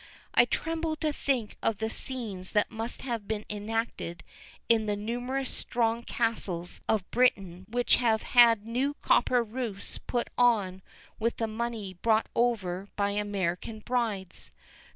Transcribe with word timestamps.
I 0.33 0.45
tremble 0.45 0.95
to 0.95 1.13
think 1.13 1.57
of 1.61 1.77
the 1.77 1.87
scenes 1.87 2.53
that 2.53 2.71
must 2.71 3.03
have 3.03 3.27
been 3.27 3.45
enacted 3.51 4.23
in 4.67 4.87
the 4.87 4.95
numerous 4.95 5.51
strong 5.51 6.01
castles 6.01 6.81
of 6.89 7.11
Britain 7.11 7.67
which 7.69 7.97
have 7.97 8.23
had 8.23 8.65
new 8.65 8.95
copper 9.03 9.43
roofs 9.43 9.99
put 9.99 10.31
on 10.39 10.81
with 11.19 11.37
the 11.37 11.45
money 11.45 11.93
brought 11.93 12.27
over 12.35 12.89
by 12.95 13.11
American 13.11 13.77
brides. 13.77 14.51